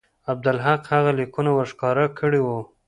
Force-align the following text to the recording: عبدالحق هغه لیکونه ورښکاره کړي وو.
عبدالحق 0.31 0.81
هغه 0.93 1.11
لیکونه 1.19 1.51
ورښکاره 1.53 2.05
کړي 2.19 2.39
وو. 2.43 2.59